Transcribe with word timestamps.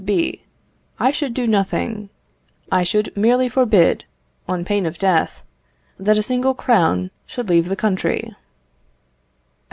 B. 0.03 0.41
I 0.99 1.11
should 1.11 1.31
do 1.35 1.45
nothing: 1.45 2.09
I 2.71 2.81
should 2.81 3.15
merely 3.15 3.47
forbid, 3.49 4.05
on 4.47 4.65
pain 4.65 4.87
of 4.87 4.97
death, 4.97 5.43
that 5.99 6.17
a 6.17 6.23
single 6.23 6.55
crown 6.55 7.11
should 7.27 7.47
leave 7.47 7.69
the 7.69 7.75
country. 7.75 8.33